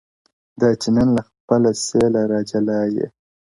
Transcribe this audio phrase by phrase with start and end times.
[0.59, 3.05] •دا چي نن له خپله سېله را جلا یې-